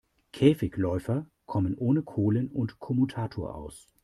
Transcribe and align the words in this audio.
Käfigläufer 0.31 1.27
kommen 1.45 1.77
ohne 1.77 2.01
Kohlen 2.01 2.47
und 2.49 2.79
Kommutator 2.79 3.53
aus. 3.53 3.85